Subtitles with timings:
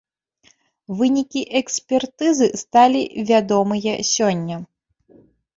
[1.01, 3.01] Вынікі экспертызы сталі
[3.31, 4.57] вядомыя сёння.